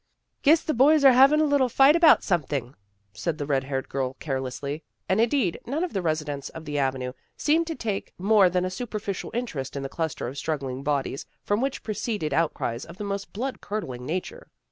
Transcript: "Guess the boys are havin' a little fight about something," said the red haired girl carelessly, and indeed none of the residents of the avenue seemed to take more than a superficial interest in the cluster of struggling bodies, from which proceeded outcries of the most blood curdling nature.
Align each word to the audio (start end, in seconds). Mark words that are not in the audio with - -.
"Guess 0.41 0.63
the 0.63 0.73
boys 0.73 1.05
are 1.05 1.11
havin' 1.11 1.39
a 1.39 1.43
little 1.43 1.69
fight 1.69 1.95
about 1.95 2.23
something," 2.23 2.73
said 3.13 3.37
the 3.37 3.45
red 3.45 3.65
haired 3.65 3.87
girl 3.87 4.15
carelessly, 4.19 4.81
and 5.07 5.21
indeed 5.21 5.59
none 5.67 5.83
of 5.83 5.93
the 5.93 6.01
residents 6.01 6.49
of 6.49 6.65
the 6.65 6.79
avenue 6.79 7.13
seemed 7.37 7.67
to 7.67 7.75
take 7.75 8.11
more 8.17 8.49
than 8.49 8.65
a 8.65 8.71
superficial 8.71 9.29
interest 9.35 9.75
in 9.75 9.83
the 9.83 9.89
cluster 9.89 10.27
of 10.27 10.39
struggling 10.39 10.81
bodies, 10.81 11.27
from 11.43 11.61
which 11.61 11.83
proceeded 11.83 12.33
outcries 12.33 12.83
of 12.83 12.97
the 12.97 13.03
most 13.03 13.31
blood 13.31 13.61
curdling 13.61 14.03
nature. 14.03 14.47